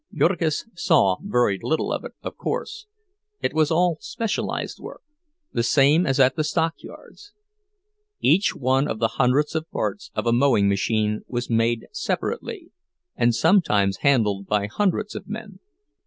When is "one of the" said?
8.55-9.09